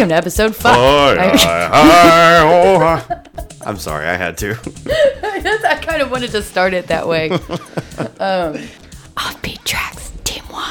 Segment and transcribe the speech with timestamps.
[0.00, 1.18] Welcome to episode five.
[1.18, 3.20] Hi, hi, hi, oh, hi.
[3.66, 4.56] I'm sorry, I had to.
[4.88, 7.28] I kind of wanted to start it that way.
[7.28, 8.54] um,
[9.18, 10.64] offbeat tracks, dis-moi.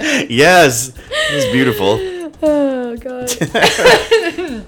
[0.30, 0.94] Yes,
[1.32, 1.98] it's beautiful.
[2.42, 4.64] Oh god.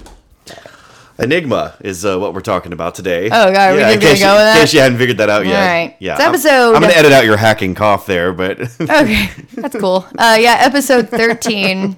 [1.23, 3.27] Enigma is uh, what we're talking about today.
[3.27, 4.57] Oh, God, are we in gonna case go you- with that?
[4.57, 5.61] In case you hadn't figured that out yet.
[5.61, 5.97] All right.
[6.01, 6.13] Yeah.
[6.15, 10.07] It's I'm- episode- I'm, gonna edit out your hacking cough there, but Okay, that's cool.
[10.19, 11.97] Uh, yeah, episode thirteen.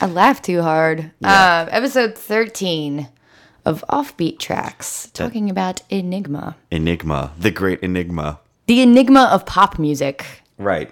[0.00, 1.10] I laughed too hard.
[1.20, 1.62] Yeah.
[1.62, 3.08] Um, episode thirteen
[3.64, 8.38] of Offbeat Tracks, talking about Enigma, Enigma, the great Enigma.
[8.66, 10.24] the enigma of pop music.
[10.58, 10.90] Right.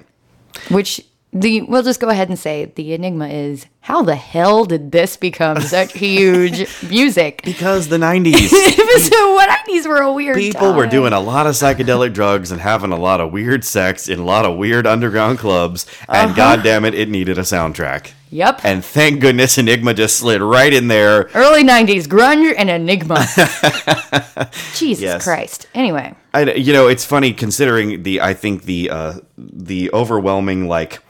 [0.71, 1.01] Which
[1.33, 5.17] the we'll just go ahead and say the enigma is how the hell did this
[5.17, 7.43] become such huge music?
[7.45, 8.51] Because the 90s.
[8.99, 12.61] So what nineties were a weird People were doing a lot of psychedelic drugs and
[12.61, 16.27] having a lot of weird sex in a lot of weird underground clubs, Uh-huh.
[16.27, 18.13] and god damn it, it needed a soundtrack.
[18.31, 18.63] Yep.
[18.65, 21.29] And thank goodness Enigma just slid right in there.
[21.35, 23.25] Early nineties grunge and enigma.
[24.75, 25.23] Jesus Yes.
[25.25, 25.67] Christ.
[25.75, 26.15] Anyway.
[26.35, 31.01] I, you know, it's funny considering the I think the uh, the overwhelming like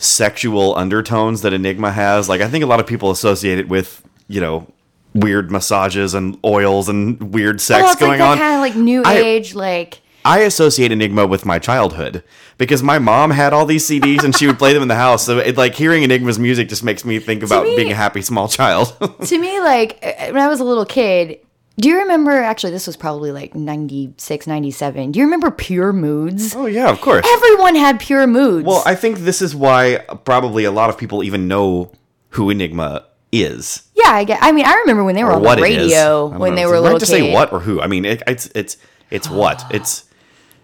[0.00, 2.28] sexual undertones that Enigma has.
[2.28, 4.66] Like I think a lot of people associate it with you know
[5.14, 8.38] weird massages and oils and weird sex Well, going like on.
[8.38, 12.22] kind of like new I- age, like I associate Enigma with my childhood
[12.58, 15.24] because my mom had all these CDs and she would play them in the house.
[15.24, 18.20] So it, like hearing Enigma's music just makes me think about me- being a happy
[18.20, 18.94] small child.
[19.26, 21.40] to me, like uh, when I was a little kid.
[21.80, 22.32] Do you remember?
[22.32, 25.12] Actually, this was probably like 96, 97.
[25.12, 26.54] Do you remember Pure Moods?
[26.54, 27.26] oh yeah, of course.
[27.26, 28.66] Everyone had Pure Moods.
[28.66, 31.90] Well, I think this is why probably a lot of people even know
[32.30, 33.84] who Enigma is.
[33.94, 34.40] yeah, I get.
[34.42, 36.56] I mean, I remember when they were or on the radio when know.
[36.56, 37.80] they were it a right little to say what or who.
[37.80, 38.76] I mean, it, it's it's
[39.10, 40.04] it's what it's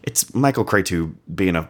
[0.02, 1.68] it's Michael Cretu being a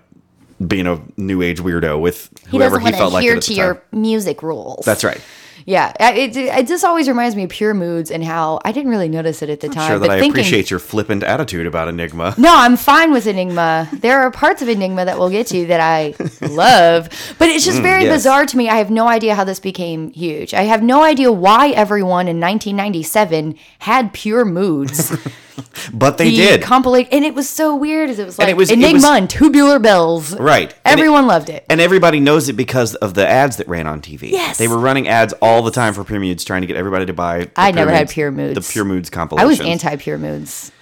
[0.66, 3.34] being a new age weirdo with He whoever doesn't he, want felt to like adhere
[3.34, 4.84] it at to the your music rules.
[4.84, 5.20] That's right.
[5.64, 9.08] Yeah, it, it just always reminds me of Pure Moods and how I didn't really
[9.08, 9.88] notice it at the time.
[9.90, 12.34] Sure that I thinking, appreciate your flippant attitude about Enigma.
[12.38, 13.88] No, I'm fine with Enigma.
[13.92, 17.08] There are parts of Enigma that we'll get to that I love,
[17.38, 18.16] but it's just very Mm, yes.
[18.18, 18.68] bizarre to me.
[18.68, 20.52] I have no idea how this became huge.
[20.54, 25.16] I have no idea why everyone in 1997 had Pure Moods.
[25.92, 26.62] But they The did.
[26.62, 28.10] compilate, and it was so weird.
[28.10, 30.36] As it was like it was- Enigma and Tubular Bells.
[30.38, 30.74] Right.
[30.84, 31.64] And it- Everyone loved it.
[31.70, 34.30] and everybody knows it because of the ads that ran on TV.
[34.32, 34.58] Yes.
[34.58, 37.12] They were running ads all the time for Pure Moods, trying to get everybody to
[37.12, 37.44] buy.
[37.44, 38.54] the I never had Pure Moods.
[38.66, 39.44] The Pure Moods compilation.
[39.46, 40.72] I was anti Pure Moods.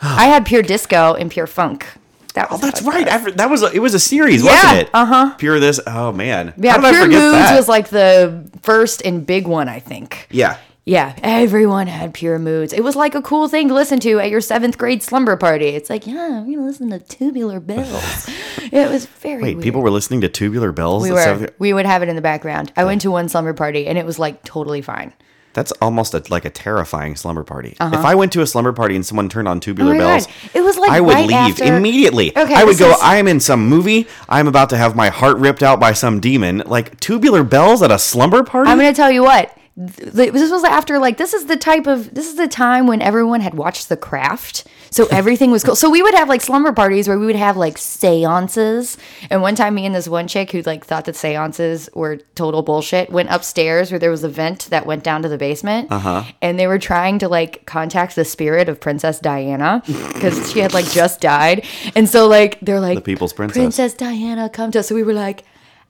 [0.00, 1.86] I had Pure Disco and Pure Funk.
[2.34, 3.06] That was Oh, that's right.
[3.08, 4.90] I, that was a, it was a series, Yeah, wasn't it?
[4.94, 5.34] uh-huh.
[5.36, 5.78] Pure this.
[5.86, 6.54] Oh man.
[6.56, 7.54] Yeah, Pure Moods that?
[7.56, 10.26] was like the first and big one, I think.
[10.30, 10.56] Yeah.
[10.84, 12.72] Yeah, everyone had Pure Moods.
[12.72, 15.68] It was like a cool thing to listen to at your seventh grade slumber party.
[15.68, 18.28] It's like, yeah, I'm gonna listen to Tubular Bells.
[18.72, 19.62] it was very Wait, weird.
[19.62, 21.04] people were listening to Tubular Bells.
[21.04, 22.72] we were we would have it in the background.
[22.76, 25.12] I went to one slumber party and it was like totally fine.
[25.52, 27.76] That's almost a, like a terrifying slumber party.
[27.78, 30.02] If I went to a slumber party and someone turned on Tubular Uh-huh.
[30.02, 30.34] Oh Bells, God.
[30.54, 32.36] It was like I would right leave after- immediately.
[32.36, 32.90] Okay, I would go.
[32.90, 34.08] is- I am in some movie.
[34.28, 36.62] I'm about to have my heart ripped out by some demon.
[36.66, 38.68] Like Tubular Bells at a slumber party.
[38.68, 39.56] I'm gonna tell you what.
[39.76, 43.00] Th- This was after like this is the type of this is the time when
[43.00, 45.76] everyone had watched The Craft, so everything was cool.
[45.76, 48.98] So we would have like slumber parties where we would have like seances.
[49.30, 52.62] And one time, me and this one chick who like thought that seances were total
[52.62, 56.24] bullshit went upstairs where there was a vent that went down to the basement, uh-huh.
[56.42, 60.74] and they were trying to like contact the spirit of Princess Diana because she had
[60.74, 61.64] like just died,
[61.96, 63.56] and so like they're like The people's princess.
[63.56, 64.88] Princess Diana, come to us.
[64.88, 65.44] So we were like.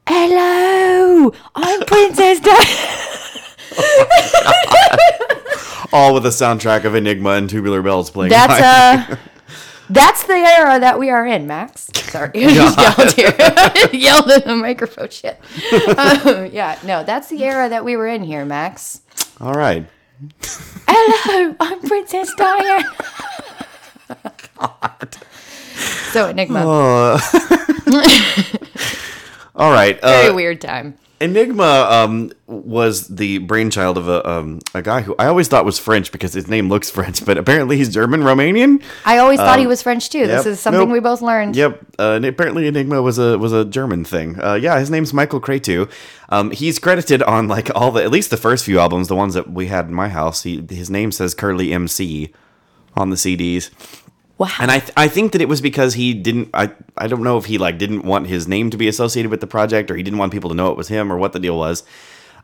[0.04, 3.08] Hello, I'm Princess Diana.
[5.92, 8.30] All with a soundtrack of Enigma and Tubular Bells playing.
[8.30, 9.12] That's behind.
[9.12, 9.16] uh
[9.90, 11.88] that's the era that we are in, Max.
[11.94, 13.34] Sorry, just yelled here.
[13.92, 15.10] yelled in the microphone.
[15.10, 15.38] Shit.
[15.98, 19.02] Um, yeah, no, that's the era that we were in here, Max.
[19.40, 19.86] All right.
[20.88, 22.84] Hello, I'm Princess Diana.
[24.58, 25.16] God.
[26.12, 26.60] So Enigma,
[29.54, 30.00] All right.
[30.00, 30.96] very Uh, weird time.
[31.22, 35.78] Enigma um, was the brainchild of a um, a guy who I always thought was
[35.78, 38.82] French because his name looks French, but apparently he's German Romanian.
[39.04, 40.26] I always thought he was French too.
[40.26, 40.90] This um, is something Nope.
[40.90, 41.54] we both learned.
[41.54, 41.86] Yep.
[41.98, 44.42] Uh, and apparently Enigma was a was a German thing.
[44.42, 45.90] Uh, yeah, his name's Michael Cretu.
[46.28, 49.34] Um, he's credited on like all the at least the first few albums, the ones
[49.34, 50.42] that we had in my house.
[50.42, 52.32] He, his name says Curly MC
[52.96, 53.70] on the CDs.
[54.42, 54.48] Wow.
[54.58, 57.38] And I th- I think that it was because he didn't I I don't know
[57.38, 60.02] if he like didn't want his name to be associated with the project or he
[60.02, 61.84] didn't want people to know it was him or what the deal was.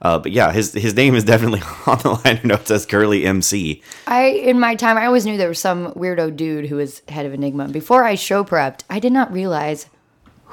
[0.00, 3.82] Uh, but yeah, his his name is definitely on the liner notes as Curly MC.
[4.06, 7.26] I in my time I always knew there was some weirdo dude who was head
[7.26, 7.66] of Enigma.
[7.68, 9.86] Before I show prepped, I did not realize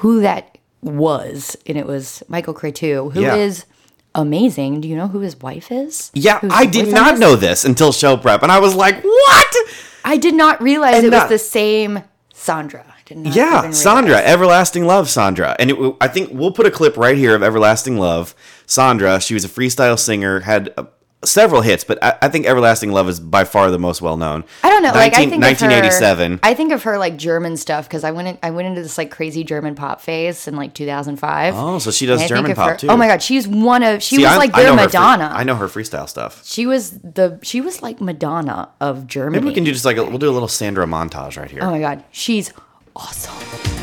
[0.02, 3.75] who that was, and it was Michael Cretu, who is Yeah.
[4.16, 4.82] Amazing.
[4.82, 6.12] Do you know who his wife is?
[6.14, 9.56] Yeah, Who's I did not know this until show prep, and I was like, "What?"
[10.04, 12.04] I did not realize And it was the same
[12.34, 12.86] Sandra.
[13.10, 14.18] Not Yeah, Sandra.
[14.18, 17.98] Everlasting Love, Sandra, and it, I think we'll put a clip right here of Everlasting
[17.98, 18.34] Love.
[18.66, 20.86] Sandra, she was a freestyle singer, had uh,
[21.24, 24.44] several hits, but I, I think Everlasting Love is by far the most well known.
[24.64, 24.92] I don't know.
[24.92, 26.34] like I think 1987.
[26.34, 28.68] Of her, I think of her like German stuff because I went in, I went
[28.68, 31.54] into this like crazy German pop phase in like 2005.
[31.56, 32.88] Oh, so she does And German pop her- too.
[32.90, 34.90] Oh my god, she's one of she See, was I- like I their know her
[34.90, 35.32] free- Madonna.
[35.34, 36.46] I know her freestyle stuff.
[36.46, 39.38] She was the she was like Madonna of Germany.
[39.40, 41.62] Maybe we can do just like a, we'll do a little Sandra montage right here.
[41.64, 42.52] Oh my god, she's
[42.96, 43.34] awesome.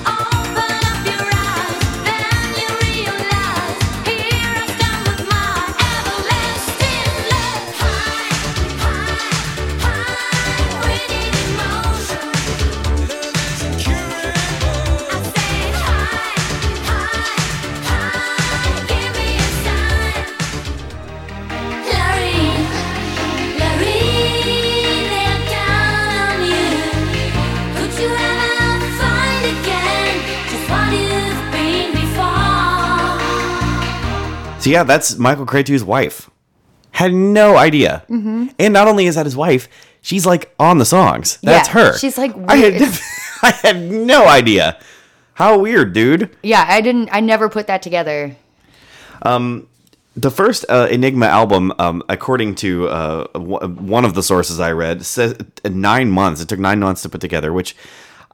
[0.06, 0.41] Open
[34.62, 36.30] So yeah, that's Michael Cretu's wife.
[36.92, 38.04] Had no idea.
[38.08, 38.48] Mm-hmm.
[38.58, 39.68] And not only is that his wife,
[40.02, 41.38] she's like on the songs.
[41.42, 41.98] That's Yeah, her.
[41.98, 42.82] she's, like, I had,
[43.42, 44.78] I had no idea.
[45.34, 46.36] How weird, dude.
[46.42, 47.08] Yeah, I didn't.
[47.10, 48.36] I never put that together.
[49.22, 49.66] Um,
[50.16, 54.72] The first uh, Enigma album, um, according to uh, w- one of the sources I
[54.72, 56.40] read, says uh, nine months.
[56.42, 57.74] It took nine months to put together, which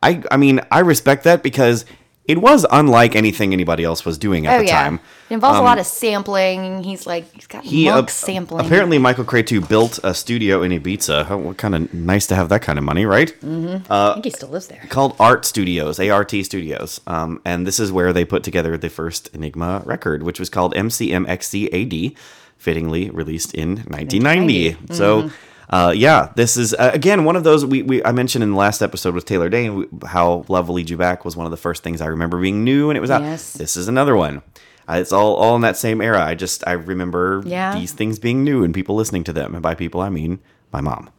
[0.03, 1.85] I, I mean, I respect that because
[2.29, 5.01] it was unlike anything anybody else was doing at Oh the yeah, time.
[5.31, 6.85] it involves a lot of sampling.
[6.85, 8.65] He's like he's got He monk uh, sampling.
[8.67, 11.25] apparently Michael Cretu built a studio in Ibiza.
[11.27, 13.35] How, what kind of nice to have that kind of money, right?
[13.41, 13.93] Mm hmm.
[13.93, 14.85] I think he still lives there.
[14.89, 19.29] Called Art Studios, ART Studios, um, and this is where they put together the first
[19.35, 22.17] Enigma record, which was called MCMXCAD,
[22.57, 24.77] fittingly released in 1990.
[24.95, 25.31] So.
[25.71, 28.57] Uh, yeah, this is uh, again one of those we, we I mentioned in the
[28.57, 31.57] last episode with Taylor Dayne how "Love Will Lead You Back" was one of the
[31.59, 33.23] first things I remember being new and it was out.
[33.23, 33.53] Yes.
[33.53, 34.43] This is another one.
[34.89, 36.25] Uh, it's all all in that same era.
[36.25, 37.75] I just I remember Yeah.
[37.75, 40.39] these things being new and people listening to them, and by people I mean
[40.73, 41.11] my mom.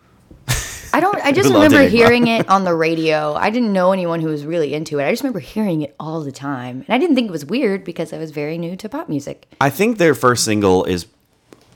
[0.92, 1.16] I don't.
[1.24, 3.36] I just remember hearing it on the radio.
[3.36, 5.06] I didn't know anyone who was really into it.
[5.06, 7.84] I just remember hearing it all the time, and I didn't think it was weird
[7.84, 9.46] because I was very new to pop music.
[9.62, 11.06] I think their first single is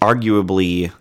[0.02, 0.92] arguably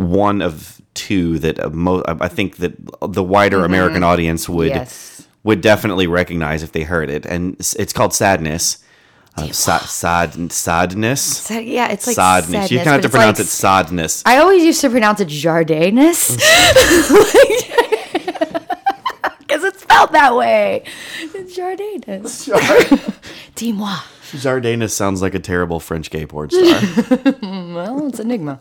[0.00, 4.78] one of two that uh, mo- I think that the wider American audience would Mm-hmm.
[4.78, 5.26] Yes.
[5.44, 8.78] would definitely recognize if they heard it, and it's, called "Sadness."
[9.36, 11.48] Uh, sa- sad sadness.
[11.50, 12.70] Yeah, it's like sadness.
[12.70, 14.22] You kind of have to pronounce like- it sadness.
[14.26, 17.10] I always used to pronounce it Jardinus because
[19.90, 20.84] spelled that way.
[21.20, 22.46] It's Jardinus.
[23.54, 23.98] Dis-moi.
[24.36, 26.80] Jardinus sounds like a terrible French gay porn star.
[27.42, 28.60] Well, it's Enigma.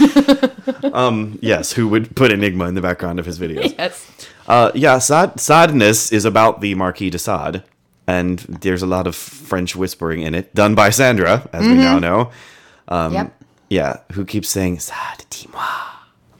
[1.40, 3.74] yes, who would put Enigma in the background of his videos?
[3.78, 4.10] Yes.
[4.46, 7.62] Uh, yeah, Sad- Sadness is about the Marquis de Sade,
[8.06, 11.98] and there's a lot of French whispering in it, done by Sandra, as we now
[11.98, 12.30] know.
[12.88, 13.42] Um, yep.
[13.68, 15.81] Yeah, who keeps saying "Sad dis-moi"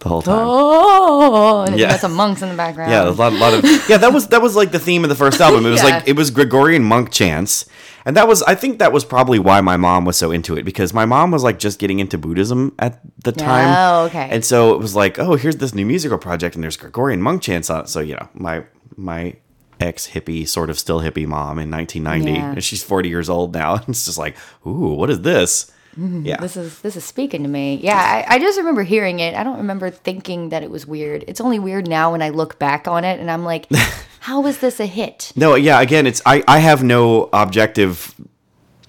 [0.02, 0.38] the whole time.
[0.46, 1.90] Oh, and Yeah.
[1.90, 2.90] got some monks in the background.
[2.90, 3.96] Yeah, a lot, a lot of yeah.
[3.98, 5.64] That was that was like the theme of the first album.
[5.66, 5.96] It was Yeah.
[5.96, 7.66] like it was Gregorian monk chants,
[8.04, 10.64] and that was I think that was probably why my mom was so into it
[10.64, 13.74] because my mom was like just getting into Buddhism at the time.
[13.76, 14.28] Oh, okay.
[14.30, 17.42] And so it was like, oh, here's this new musical project, and there's Gregorian monk
[17.42, 17.88] chants on it.
[17.88, 18.64] So you know, my
[18.96, 19.36] my
[19.80, 22.52] ex hippie, sort of still hippie mom in 1990, Yeah.
[22.52, 23.74] and she's 40 years old now.
[23.80, 25.72] And it's just like, ooh, what is this?
[25.98, 26.24] Mm-hmm.
[26.24, 27.76] Yeah, This is this is speaking to me.
[27.82, 27.96] Yeah,
[28.28, 29.34] I, I just remember hearing it.
[29.34, 31.24] I don't remember thinking that it was weird.
[31.28, 33.66] It's only weird now when I look back on it and I'm like,
[34.20, 35.32] how was this a hit?
[35.36, 38.14] No, yeah, again, it's I I have no objective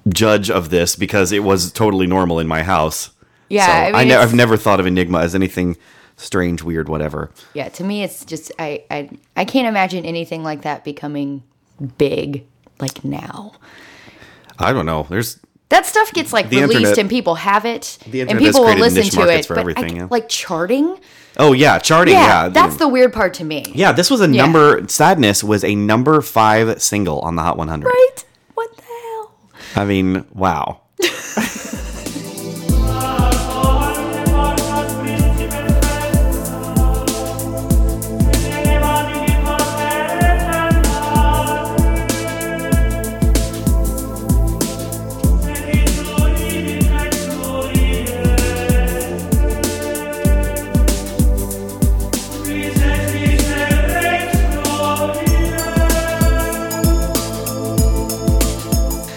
[0.08, 3.10] judge of this because it was totally normal in my house.
[3.50, 5.78] Yeah, So I mean, I ne- I've never thought of Enigma as anything
[6.16, 7.32] strange, weird, whatever.
[7.54, 11.44] Yeah, to me it's just I I, I can't imagine anything like that becoming
[11.98, 12.46] big
[12.80, 13.54] like now.
[14.58, 15.06] I don't know.
[15.10, 15.40] There's
[15.70, 18.76] That stuff gets like The released internet- and people have it The and people will
[18.78, 19.46] listen to it.
[19.46, 20.08] for but everything, I, yeah.
[20.12, 21.00] like charting?
[21.38, 22.14] oh yeah, charting.
[22.14, 23.66] Yeah, Yeah, that's the the weird part to me.
[23.74, 23.92] yeah.
[23.92, 24.44] This was a Yeah.
[24.44, 24.88] number.
[24.88, 27.88] Sadness was a number five single on the Hot 100.
[27.88, 28.26] Right?
[28.54, 29.32] What the hell?
[29.76, 30.82] I mean, wow.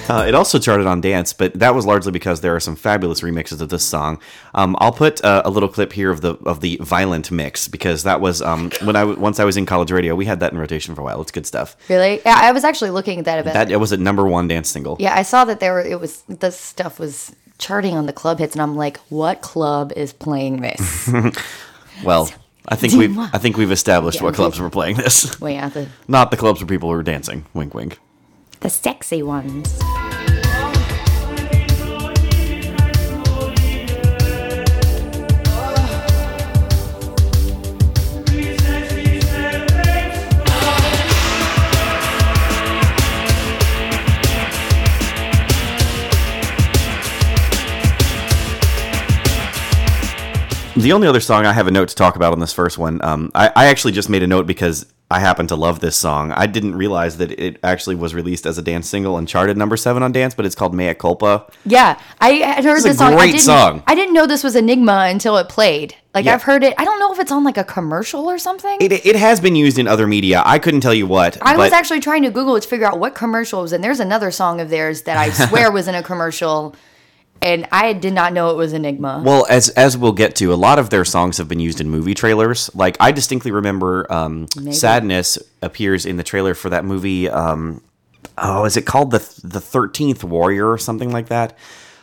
[0.08, 3.20] Uh, it also charted on dance, but that was largely because there are some fabulous
[3.22, 4.20] remixes of this song.
[4.54, 8.04] Um, I'll put uh, a little clip here of the of the violent mix because
[8.04, 10.52] that was um, when I w- once I was in college radio, we had that
[10.52, 11.20] in rotation for a while.
[11.22, 11.76] It's good stuff.
[11.88, 12.20] Really?
[12.24, 13.54] Yeah, I was actually looking at that event.
[13.54, 14.96] That it was a number one dance single.
[15.00, 15.80] yeah, I saw that there were.
[15.82, 19.92] It was this stuff was charting on the club hits, and I'm like, what club
[19.96, 21.10] is playing this?
[22.04, 22.30] Well,
[22.68, 25.40] I think we've I think we've established what clubs were playing this.
[25.40, 27.46] Well, yeah, the Not the clubs where people were dancing.
[27.54, 27.98] Wink, wink.
[28.60, 29.78] The sexy ones.
[50.76, 53.02] The only other song I have a note to talk about on this first one,
[53.02, 56.32] um, I, I actually just made a note because I happen to love this song.
[56.32, 59.76] I didn't realize that it actually was released as a dance single and charted number
[59.76, 61.46] seven on dance, but it's called Mea Culpa.
[61.64, 63.12] Yeah, I had heard this song.
[63.12, 63.84] I great didn't, song.
[63.86, 65.94] I didn't know this was Enigma until it played.
[66.12, 66.34] Like Yeah.
[66.34, 66.74] I've heard it.
[66.76, 68.78] I don't know if it's on like a commercial or something.
[68.80, 70.42] It, it has been used in other media.
[70.44, 71.38] I couldn't tell you what.
[71.40, 73.82] I was actually trying to Google it to figure out what commercial it was in.
[73.82, 76.74] There's another song of theirs that I swear was in a commercial,
[77.42, 79.22] and I did not know it was Enigma.
[79.24, 81.88] Well, as as we'll get to, a lot of their songs have been used in
[81.88, 82.74] movie trailers.
[82.74, 87.28] Like I distinctly remember, um, "Sadness" appears in the trailer for that movie.
[87.28, 87.82] Um,
[88.38, 91.56] oh, is it called the the Thirteenth Warrior or something like that?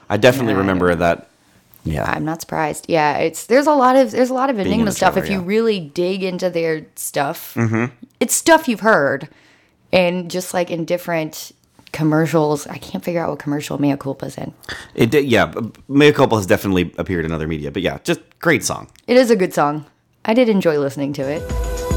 [0.09, 1.29] I definitely Yeah, remember don't that.
[1.85, 2.85] Yeah, I'm not surprised.
[2.87, 5.15] Yeah, it's there's a lot of there's a lot of Enigma stuff.
[5.15, 7.57] trailer, if you really dig into their stuff,
[8.19, 9.27] it's stuff you've heard,
[9.91, 11.51] and just like in different
[11.93, 14.53] commercials, I can't figure out what commercial Mea Culpa's in.
[14.95, 15.25] it did.
[15.25, 15.53] Yeah,
[15.87, 18.89] Mea Culpa has definitely appeared in other media, but yeah, just great song.
[19.07, 19.85] It is a good song.
[20.25, 21.92] I did enjoy listening to it.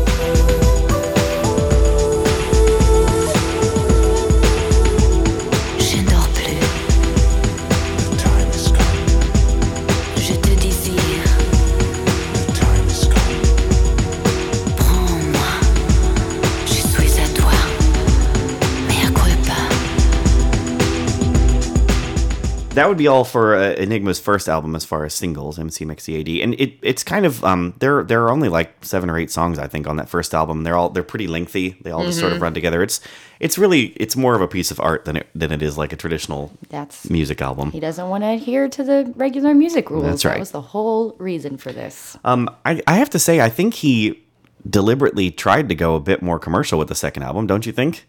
[22.77, 26.05] That would be all for uh, Enigma's first album as far as singles, MC Mix
[26.05, 29.31] CAD, and it it's kind of um there there are only like seven or eight
[29.31, 30.63] songs I think on that first album.
[30.63, 31.71] They're all they're pretty lengthy.
[31.81, 32.83] They all just sort of run together.
[32.83, 33.01] It's
[33.41, 35.95] it's really it's more of a piece of art than it than it is like
[35.95, 37.71] a traditional That's music album.
[37.71, 40.05] he doesn't want to adhere to the regular music rules.
[40.05, 40.35] That's right.
[40.35, 42.19] That was the whole reason for this.
[42.25, 44.23] Um, I I have to say I think he
[44.69, 47.47] deliberately tried to go a bit more commercial with the second album.
[47.47, 48.07] Don't you think?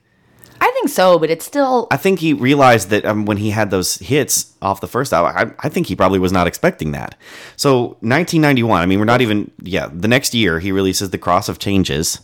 [0.59, 3.69] I think so, but it's still I think he realized that um, when he had
[3.71, 7.15] those hits off the first album, I, I think he probably was not expecting that.
[7.55, 11.49] So 1991, I mean, we're not even, yeah, the next year he releases The Cross
[11.49, 12.21] of Changes.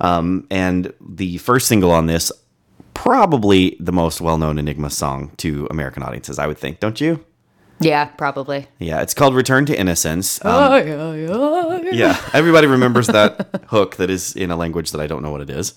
[0.00, 2.30] Um, and the first single on this,
[2.94, 7.24] probably the most well known Enigma song to American audiences, I would think, don't you?
[7.80, 8.66] yeah, probably.
[8.78, 10.42] Yeah, it's called Return to Innocence.
[10.44, 11.90] Um, Oh, yeah, yeah, yeah.
[11.92, 15.40] yeah, everybody remembers that hook that is in a language that I don't know what
[15.40, 15.74] it is.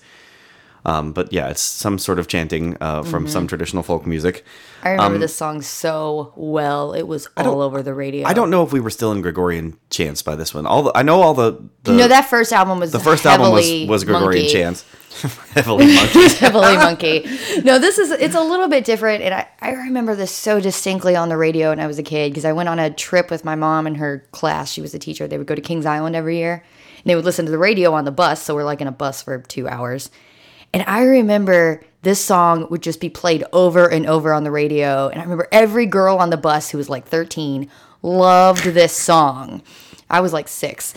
[0.88, 4.42] Um, but yeah, it's some sort of chanting uh, from some traditional folk music.
[4.82, 6.94] I remember this song so well.
[6.94, 8.24] It was all over the radio.
[8.24, 10.64] Um, I don't know if we were still in Gregorian chants by this one.
[10.66, 13.52] All the, I know all the the, no, that first album was the first album
[13.52, 14.52] was was Gregorian monkey.
[14.52, 14.86] chants.
[15.52, 16.28] Heavily monkey.
[16.36, 17.38] heavily monkey.
[17.64, 21.16] No, this is it's a little bit different, and I, I remember this so distinctly
[21.16, 23.44] on the radio when I was a kid because I went on a trip with
[23.44, 24.72] my mom and her class.
[24.72, 25.28] She was a teacher.
[25.28, 26.64] They would go to Kings Island every year,
[26.96, 28.42] and they would listen to the radio on the bus.
[28.42, 30.10] So we're like in a bus for two hours,
[30.72, 35.08] and I remember this song would just be played over and over on the radio,
[35.08, 37.70] and I remember every girl on the bus who was like thirteen
[38.02, 39.62] loved this song.
[40.08, 40.94] I was like six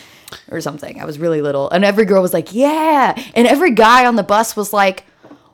[0.50, 1.02] or something.
[1.02, 1.70] I was really little.
[1.70, 3.14] And every girl was like, yeah.
[3.36, 5.04] And every guy on the bus was like,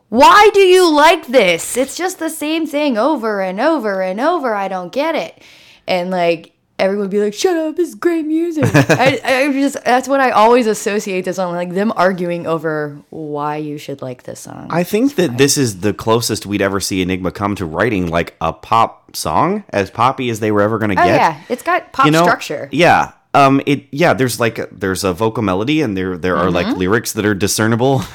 [0.10, 1.76] why do you like this?
[1.78, 4.54] It's just the same thing over and over and over.
[4.54, 5.42] I don't get it.
[5.88, 8.66] And like, everyone would be like, shut up, it's great music.
[8.74, 13.58] I, I just, that's what I always associate this on, like them arguing over why
[13.58, 14.68] you should like this song.
[14.70, 18.36] I think that this is the closest we'd ever see Enigma come to writing like
[18.42, 21.16] a pop song, as poppy as they were ever going to oh, get.
[21.16, 21.42] yeah.
[21.50, 22.70] It's got pop you know, structure.
[22.72, 23.14] Yeah.
[23.34, 23.62] Um.
[23.66, 23.86] It.
[23.92, 24.14] Yeah.
[24.14, 26.80] There's like a, there's a vocal melody, and there there are like Mm-hmm.
[26.80, 28.02] lyrics that are discernible.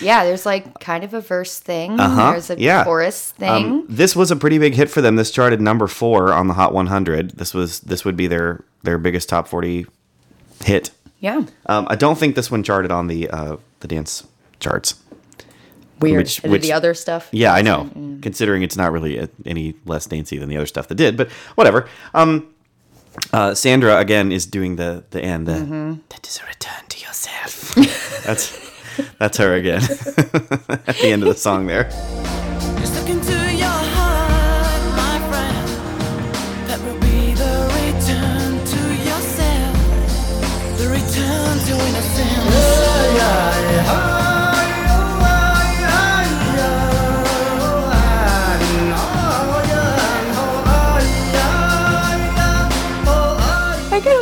[0.00, 2.00] Yeah, there's like kind of a verse thing.
[2.00, 2.82] Uh-huh, There's a yeah.
[2.84, 3.64] chorus thing.
[3.66, 5.14] Um, this was a pretty big hit for them.
[5.14, 7.32] This charted number four on the Hot 100.
[7.32, 9.86] This was this would be their their biggest top 40
[10.64, 10.90] hit.
[11.20, 11.42] yeah.
[11.66, 14.26] Um, I don't think this one charted on the uh, the dance
[14.58, 14.94] charts.
[16.00, 16.18] Weird.
[16.24, 17.28] which- which- the other stuff.
[17.30, 17.88] Yeah, I know.
[18.22, 21.30] Considering it's not really uh any less dancey than the other stuff that did, but
[21.54, 21.88] whatever.
[22.14, 22.48] Um,
[23.32, 25.46] uh, Sandra again is doing the the end.
[25.46, 25.92] The, Mm-hmm.
[26.08, 27.74] That is a return to yourself.
[28.24, 28.58] that's
[29.18, 29.82] that's her again
[30.86, 31.88] at the end of the song there.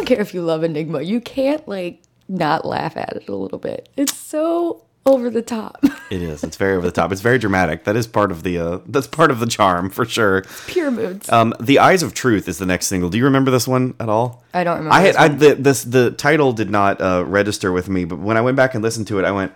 [0.08, 1.02] Care if you love Enigma.
[1.02, 3.88] You can't like not laugh at it a little bit.
[3.96, 5.82] It's so over the top.
[6.10, 6.42] It is.
[6.42, 7.12] It's very over the top.
[7.12, 7.84] It's very dramatic.
[7.84, 10.42] That is part of the uh, that's part of the charm for sure.
[10.66, 11.30] Pure moods.
[11.30, 13.10] Um, the Eyes of Truth is the next single.
[13.10, 14.42] Do you remember this one at all?
[14.54, 17.90] I don't remember I had I, the this the title did not uh, register with
[17.90, 19.52] me, but when I went back and listened to it, I went,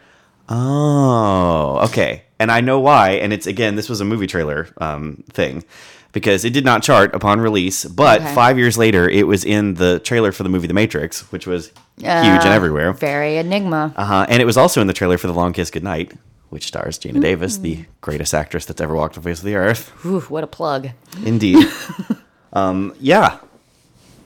[0.51, 3.13] "Oh, okay." And I know why.
[3.13, 5.65] And it's again, this was a movie trailer um, thing
[6.13, 8.35] because it did not chart upon release, but Okay.
[8.35, 11.69] five years later, it was in the trailer for the movie The Matrix, which was
[11.99, 12.93] huge and Uh, everywhere.
[12.93, 13.93] Very Enigma.
[13.97, 14.27] Uh-huh.
[14.29, 16.13] And it was also in the trailer for The Long Kiss Goodnight,
[16.51, 19.91] which stars Geena Davis, the greatest actress that's ever walked the face of the earth.
[20.05, 20.91] Ooh, what a plug.
[21.25, 21.67] Indeed.
[22.53, 23.39] um, yeah.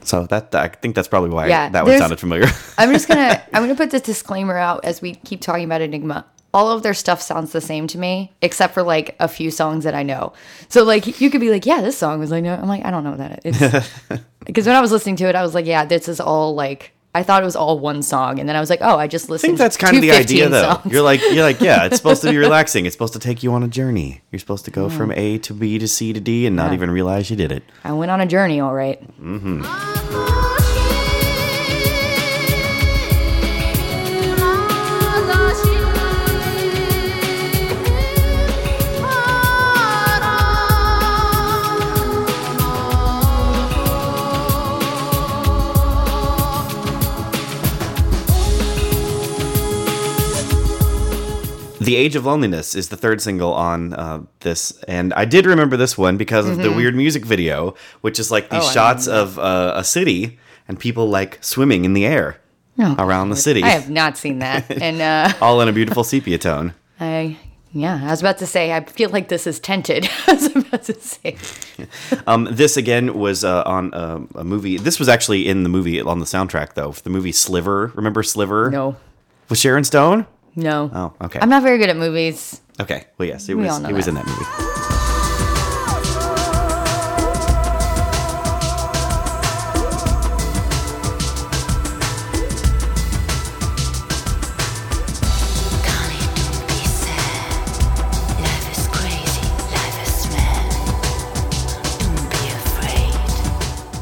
[0.03, 2.47] So that I think that's probably why Yeah, that one sounded familiar.
[2.79, 6.25] I'm just gonna I'm gonna put this disclaimer out as we keep talking about Enigma.
[6.57, 9.85] All of their stuff sounds the same to me, except for like a few songs
[9.85, 10.33] that I know.
[10.71, 12.91] So like you could be like, yeah, this song was like, no, I'm like, I
[12.91, 13.43] don't know that.
[13.43, 13.47] that
[14.11, 14.21] is.
[14.47, 16.93] Because when I was listening to it, I was like, yeah, this is all like
[17.15, 19.29] I thought it was all one song, and then I was like, oh, I just
[19.31, 20.75] listened." I think that's kind to of the idea, though.
[20.75, 20.93] songs.
[20.93, 22.85] You're like, you're like, yeah, it's supposed to be relaxing.
[22.87, 24.21] It's supposed to take you on a journey.
[24.31, 26.75] You're supposed to go from A to B to C to D and not Yeah.
[26.75, 27.65] even realize you did it.
[27.85, 29.01] I went on a journey, all right.
[29.21, 29.63] Mm-hmm.
[29.65, 30.43] Uh-huh.
[51.87, 55.77] The Age of Loneliness is the third single on uh, this, and I did remember
[55.77, 58.69] this one because of the weird music video, which is like these Mm-hmm.
[58.71, 62.41] Oh, shots of uh, a city and people like swimming in the air
[62.79, 66.03] Oh, around the city, I have not seen that, and uh, all in a beautiful
[66.03, 66.75] sepia tone.
[67.01, 67.37] I
[67.73, 70.09] yeah, I was about to say I feel like this is tented.
[70.27, 71.37] I was about to say.
[72.27, 74.77] Um, this again was uh, on uh, a movie.
[74.77, 76.91] This was actually in the movie on the soundtrack, though.
[76.91, 78.71] For the movie Sliver, remember Sliver?
[78.73, 78.97] No,
[79.49, 80.27] With Sharon Stone?
[80.57, 80.91] No.
[80.93, 81.39] Oh, okay.
[81.41, 82.61] I'm not very good at movies.
[82.81, 83.07] okay.
[83.19, 83.73] Well, yes, it We was.
[83.73, 84.11] all know It was that.
[84.11, 84.66] in that movie.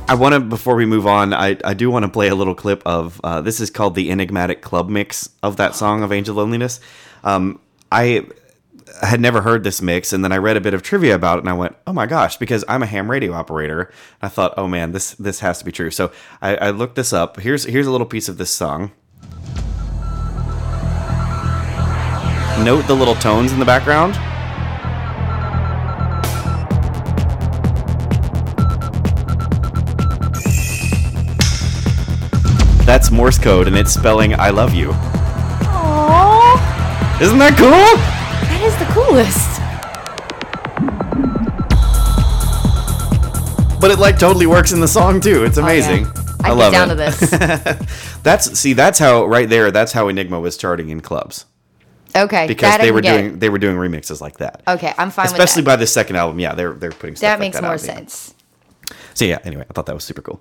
[0.06, 1.32] I want to before we move on.
[1.32, 4.10] I, I do want to play a little clip of uh, this is called the
[4.10, 6.78] enigmatic club mix of that song of Age of Loneliness.
[7.22, 7.58] Um,
[7.90, 8.26] I
[9.00, 11.40] had never heard this mix, and then I read a bit of trivia about it,
[11.40, 13.90] and I went, "Oh my gosh!" Because I'm a ham radio operator.
[14.20, 16.12] I thought, "Oh man, this this has to be true." So
[16.42, 17.40] I, I looked this up.
[17.40, 18.92] Here's here's a little piece of this song.
[22.62, 24.18] Note the little tones in the background.
[32.94, 34.90] That's Morse code, and it's spelling "I love you."
[35.66, 37.70] Aww, Isn't that cool?
[37.70, 39.60] that is the coolest.
[43.80, 45.42] But it like totally works in the song too.
[45.42, 46.06] It's amazing.
[46.06, 46.44] Oh, yeah.
[46.44, 46.94] I, I'd love down it.
[46.94, 47.30] to this.
[48.22, 49.72] That's see, that's how right there.
[49.72, 51.46] That's how Enigma was charting in clubs
[52.14, 54.62] Okay, because they were doing they were doing remixes like that.
[54.68, 55.72] Okay, I'm fine Especially with that.
[55.72, 58.34] by the second album, yeah, they're they're putting stuff that like makes that more sense.
[59.14, 60.40] So yeah, anyway, I thought that was super cool.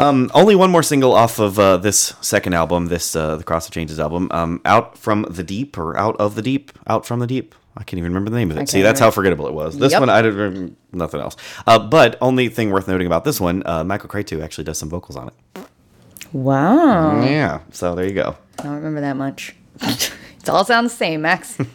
[0.00, 3.66] Um, only one more single off of uh, this second album, this uh, the Cross
[3.66, 7.20] of Changes album, um, out from the deep or out of the deep, out from
[7.20, 7.54] the deep.
[7.76, 8.68] I can't even remember the name of it.
[8.68, 9.78] See, can't that's how forgettable it was.
[9.78, 10.00] This Yep.
[10.00, 11.36] one, I didn't remember nothing else.
[11.66, 14.88] Uh, but only thing worth noting about this one, uh, Michael Cretu actually does some
[14.88, 15.34] vocals on it.
[16.32, 18.36] Wow, Yeah, so there you go.
[18.58, 19.54] I don't remember that much.
[19.82, 21.58] it all sounds the same, Max.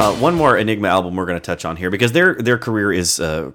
[0.00, 2.90] Uh, one more Enigma album we're going to touch on here because their their career
[2.90, 3.50] is uh,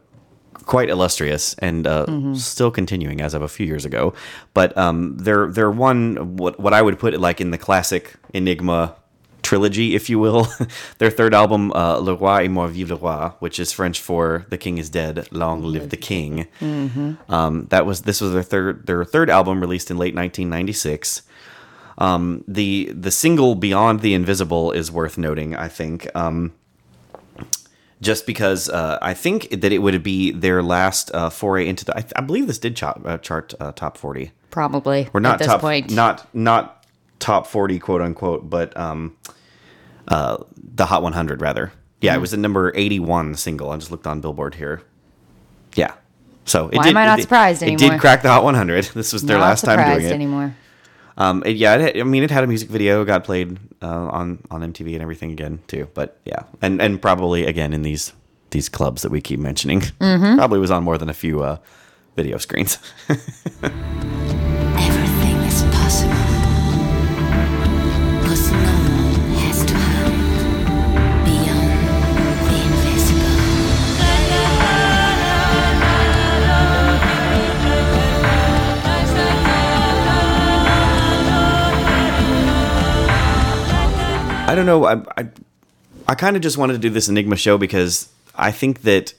[0.65, 2.05] quite illustrious and uh,
[2.35, 4.13] still continuing as of a few years ago.
[4.53, 8.13] But um, they're they're one what what I would put it like in the classic
[8.31, 8.95] Enigma
[9.41, 10.47] trilogy, if you will.
[10.99, 14.45] their third album, uh, Le Roi Est Mort Vive le Roi, which is French for
[14.49, 16.47] "The King is Dead, Long Live the King."
[17.27, 21.23] Um, that was this was their third their third album released in late 1996
[21.97, 26.51] the the single beyond the invisible is worth noting i think um
[28.01, 31.97] just because uh, I think that it would be their last uh, foray into the.
[31.97, 34.33] I, I believe this did chart, uh, chart uh, top forty.
[34.51, 35.09] Probably.
[35.13, 35.89] Or not at this top, point.
[35.91, 36.85] not not
[37.19, 39.15] top forty, quote unquote, but um,
[40.09, 41.71] uh, the Hot 100 rather.
[42.01, 43.71] Yeah, it was a number 81 single.
[43.71, 44.81] I just looked on Billboard here.
[45.75, 45.93] Yeah.
[46.43, 47.91] So it Why did, am I not it- surprised It anymore?
[47.91, 48.85] did crack the Hot 100.
[48.93, 50.11] This was their Not last time doing it.
[50.11, 50.55] anymore.
[51.17, 54.39] Um, it, yeah, it, I mean, it had a music video, got played uh, on
[54.51, 55.87] on MTV and everything again too.
[55.93, 58.11] But yeah, and and probably again in these
[58.51, 60.35] these clubs that we keep mentioning, Mm-hmm.
[60.37, 61.57] probably was on more than a few uh,
[62.15, 62.77] video screens.
[84.47, 84.85] I don't know.
[84.85, 85.29] I I,
[86.07, 89.13] I kind of just wanted to do this Enigma show because I think that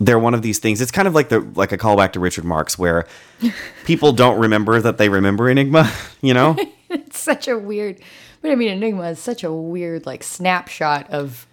[0.00, 0.80] they're one of these things.
[0.80, 3.06] It's kind of like the like a callback to Richard Marx, where
[3.84, 5.90] people don't remember that they remember Enigma.
[6.22, 6.56] You know.
[6.88, 8.00] It's such a weird,
[8.42, 11.44] but I mean, Enigma is such a weird, like, snapshot of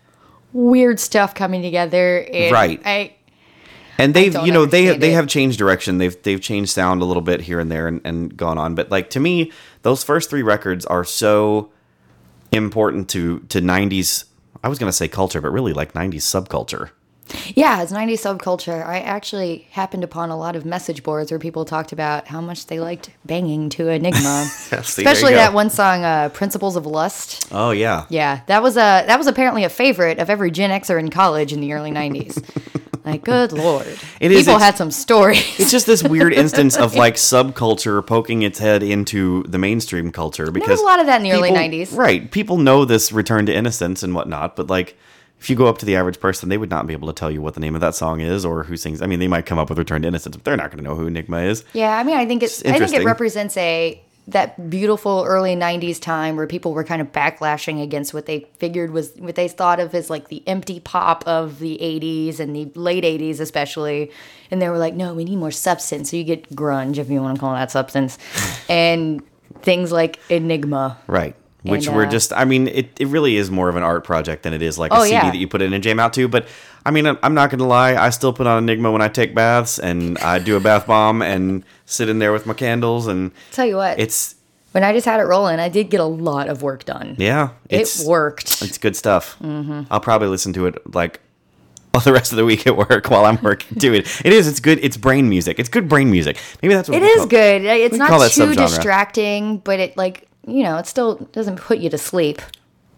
[0.53, 2.23] weird stuff coming together.
[2.31, 2.79] And Right.
[2.85, 3.15] I,
[3.97, 5.15] and they've you know they they it.
[5.15, 8.37] have changed direction they've they've changed sound a little bit here and there and, and
[8.37, 11.69] gone on but like to me those first three records are so
[12.53, 14.25] important to to 90s
[14.63, 16.89] i was going to say culture but really like 90s subculture
[17.55, 18.85] Yeah, it's 90s subculture.
[18.85, 22.67] I actually happened upon a lot of message boards where people talked about how much
[22.67, 24.43] they liked banging to Enigma.
[24.83, 27.47] See, Especially that one song, uh, Principles of Lust.
[27.51, 30.99] oh yeah Yeah, that was a that was apparently a favorite of every Gen Xer
[30.99, 32.43] in college in the early 90s.
[33.05, 33.85] like, good lord.
[34.19, 35.59] It is, People it's- had some stories.
[35.59, 40.51] it's just this weird instance of like subculture poking its head into the mainstream culture
[40.51, 41.95] because a lot of that in the early 90s.
[41.97, 44.97] right people know this return to innocence and whatnot but like
[45.39, 47.29] if you go up to the average person they would not be able to tell
[47.29, 49.45] you what the name of that song is or who sings i mean they might
[49.45, 51.65] come up with return to innocence but they're not going to know who enigma is
[51.73, 55.99] Yeah, I mean, I think it's, I think it represents a that beautiful early '90s
[55.99, 59.79] time where people were kind of backlashing against what they figured was what they thought
[59.79, 64.11] of as like the empty pop of the '80s and the late '80s, especially.
[64.49, 67.21] And they were like, "No, we need more substance." So you get grunge, if you
[67.21, 68.17] want to call that substance,
[68.69, 69.21] and
[69.61, 70.97] things like Enigma.
[71.07, 71.35] Right.
[71.63, 74.03] Which And, we're uh, just, I mean, it, it really is more of an art
[74.03, 75.31] project than it is like a Oh, CD yeah.
[75.31, 76.27] that you put in and jam out to.
[76.27, 76.47] But
[76.85, 77.95] I mean, I'm not going to lie.
[77.95, 81.21] I still put on Enigma when I take baths and I do a bath bomb
[81.21, 83.07] and sit in there with my candles.
[83.07, 84.35] And Tell you what, it's,
[84.73, 87.15] when I just had it rolling, I did get a lot of work done.
[87.17, 88.61] yeah, it worked.
[88.61, 89.37] it's good stuff.
[89.39, 89.83] Mm-hmm.
[89.89, 91.21] I'll probably listen to it like
[91.93, 94.21] all the rest of the week at work while I'm working to it.
[94.25, 94.79] It is, it's good.
[94.81, 95.59] It's brain music.
[95.59, 96.39] It's good brain music.
[96.61, 97.61] Maybe that's what It is call good.
[97.63, 101.97] It's not too distracting, but it like you know, it still doesn't put you to
[101.97, 102.41] sleep.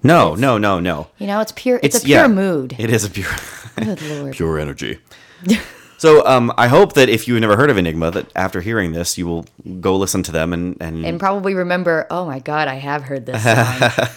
[0.04, 1.08] No, no, no, no.
[1.18, 1.80] You know, it's pure.
[1.82, 2.76] It's, a pure yeah, mood.
[2.78, 3.32] It is a pure.
[3.76, 4.34] Good lord.
[4.36, 5.00] pure energy.
[5.98, 8.92] so um, I hope that if you have never heard of Enigma, that after hearing
[8.92, 9.46] this, you will
[9.82, 12.06] go listen to them and and And probably remember.
[12.12, 13.44] Oh my god, I have heard this.
[13.44, 14.08] Yeah.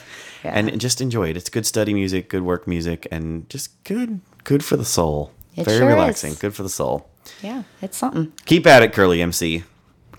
[0.45, 1.37] and just enjoy it.
[1.37, 5.33] It's good study music, good work music, and just good good for the soul.
[5.57, 6.33] It Very sure relaxing.
[6.33, 6.39] is.
[6.39, 7.09] Good for the soul.
[7.43, 8.33] yeah, it's something.
[8.45, 9.65] Keep at it, Curly MC.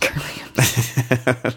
[0.02, 1.56] Curly MC.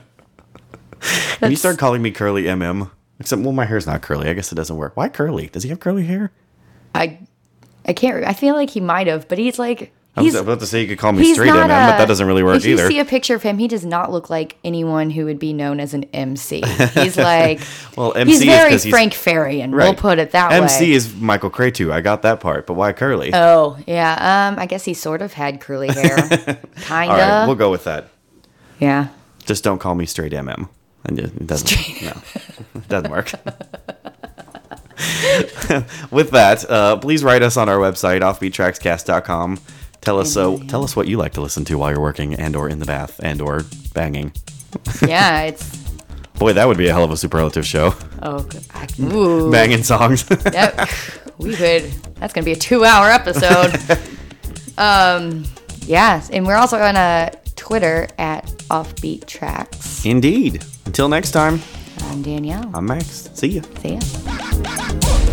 [1.43, 2.91] Can you start calling me Curly MM?
[3.19, 4.29] Except, well, my hair's not curly.
[4.29, 4.97] I guess it doesn't work.
[4.97, 5.47] Why curly?
[5.49, 6.33] Does he have curly hair?
[6.95, 7.19] I,
[7.87, 8.25] I can't.
[8.25, 9.93] I feel like he might have, but he's like.
[10.15, 12.43] I was about to say you could call me straight MM, but that doesn't really
[12.43, 12.69] work either.
[12.85, 15.39] if you see a picture of him, he does not look like anyone who would
[15.39, 16.63] be known as an MC.
[16.95, 17.61] He's like,
[17.97, 19.71] Well, MC he's is very he's- Frank Farian.
[19.75, 20.65] We'll put it that MC way.
[20.65, 21.91] MC is Michael Cretu.
[21.93, 23.31] I got that part, but why curly?
[23.33, 26.59] Oh yeah, um, I guess he sort of had curly hair, kinda.
[26.91, 28.09] All right, we'll go with that.
[28.81, 29.09] yeah,
[29.47, 30.69] Just don't call me straight MM.
[31.05, 32.03] And It doesn't.
[32.03, 32.12] No,
[32.75, 33.33] it doesn't work.
[36.11, 39.59] with that, uh, please write us on our website offbeattrackscast.com.
[40.01, 42.57] Tell us uh, tell us what you like to listen to while you're working and
[42.57, 43.62] or in the bath and or
[43.95, 44.33] banging.
[45.07, 45.43] yeah.
[45.43, 45.81] It's
[46.38, 47.95] Boy, that would be a hell of a superlative show.
[48.23, 50.25] oh, I, ooh, Banging songs.
[50.31, 50.88] Yep.
[51.38, 51.85] we could.
[52.17, 53.79] That's gonna be a two-hour episode.
[54.79, 55.45] um,
[55.87, 57.31] yeah, and we're also on uh,
[57.62, 60.05] Twitter at Offbeat Tracks.
[60.05, 60.64] Indeed.
[60.85, 61.61] Until next time,
[62.01, 62.68] I'm Danielle.
[62.75, 63.31] I'm Max.
[63.35, 63.62] See ya.
[63.81, 65.32] See ya.